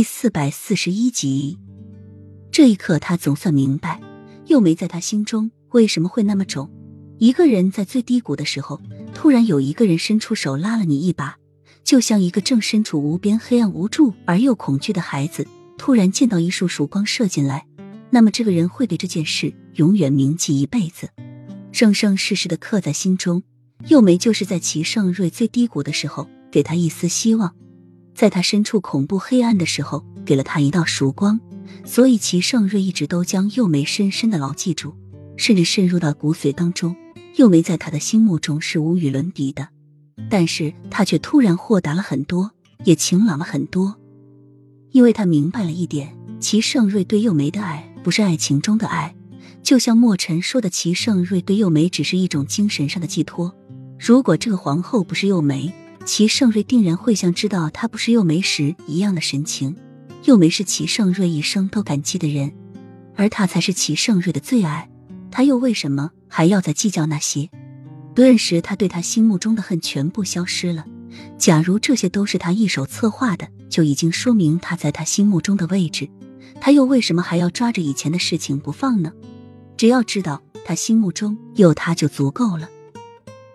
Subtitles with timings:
[0.00, 1.58] 第四百四十一集，
[2.50, 4.00] 这一刻他总算明白，
[4.46, 6.70] 幼梅在他心中为什么会那么肿。
[7.18, 8.80] 一个人在最低谷的时候，
[9.12, 11.36] 突然有一个人伸出手拉了你一把，
[11.84, 17.66] 就像一个正身处无边黑暗、无助而又恐惧的孩子，突然见到一束曙光射进来，
[18.08, 21.10] 那么这个人会对这件事永远铭记一辈子，
[21.72, 23.42] 生生世世的刻在心中。
[23.88, 27.54] 幼梅就是在齐盛瑞最低谷的时候，给他一丝希望。
[28.20, 31.40] 在他身处恐怖黑暗的时候，给了他一道曙光，
[31.86, 34.94] 所以齐盛瑞一直都将幼梅深深的牢记住，
[35.38, 36.94] 甚至渗入到骨髓当中。
[37.36, 39.68] 幼梅在他的心目中是无与伦比的，
[40.28, 42.50] 但是他却突然豁达了很多，
[42.84, 43.96] 也晴朗了很多，
[44.90, 49.16] 因为他明白了一点：齐盛瑞对幼梅的爱不是爱情中的爱，
[49.62, 53.54] 就像莫尘说的，齐盛瑞对幼梅只是一种精神上的寄托。
[53.98, 55.72] 如果这个皇后不是幼梅，
[56.12, 59.76] 齐盛瑞定然会像知道他不是幼梅时一样的神情。
[60.24, 62.52] 幼梅是齐盛瑞一生都感激的人，
[63.14, 64.90] 而他才是齐盛瑞的最爱。
[65.30, 67.48] 他又为什么还要再计较那些？
[68.12, 70.84] 顿时，他对他心目中的恨全部消失了。
[71.38, 76.10] 假如这些都是他一手策划的，就已经说明他在他心目中的位置。
[76.60, 79.12] 他又为什么还要抓着以前的事情不放呢？
[79.76, 82.68] 只要知道他心目中有他就足够了。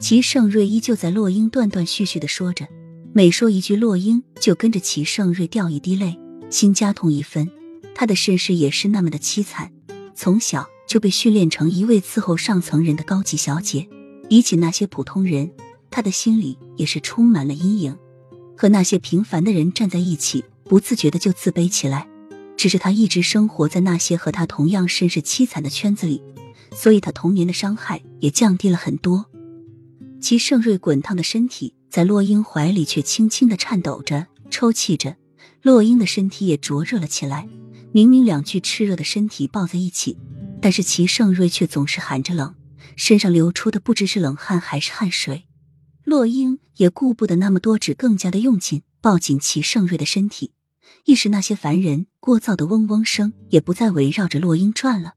[0.00, 2.68] 齐盛瑞依旧在洛英断断续续的说着，
[3.12, 6.16] 每说一句，洛英就跟着齐盛瑞掉一滴泪，
[6.50, 7.50] 心加痛一分。
[7.96, 9.72] 他的身世也是那么的凄惨，
[10.14, 13.88] 从小就被训练成一位伺候上层人的高级小姐，
[14.28, 15.50] 比起那些普通人，
[15.90, 17.96] 他的心里也是充满了阴影。
[18.56, 22.08] 和那些平凡的人站在一起，不自觉的就自卑起来。
[22.56, 26.22] 只是他一直生活在那些和他同样身世凄惨的圈子里，
[26.72, 29.26] 所以他童年的伤害也降低了很多。
[30.28, 35.16] 齐盛瑞滚烫的身体在洛英怀里却轻轻的颤抖着、抽泣着，
[35.62, 37.48] 洛英的身体也灼热了起来。
[37.92, 40.18] 明明两具炽热的身体抱在一起，
[40.60, 42.54] 但是齐盛瑞却总是喊着冷，
[42.94, 45.46] 身上流出的不知是冷汗还是汗水。
[46.04, 50.52] 洛英也顾不得那么多，只更加的用劲抱紧齐盛瑞的身体。
[51.06, 55.14] 一时那些凡人聒噪的嗡嗡声也不再围绕着洛英转了。